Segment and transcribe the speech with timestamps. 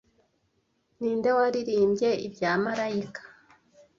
[0.99, 3.21] Ninde waririmbye ibya Malayika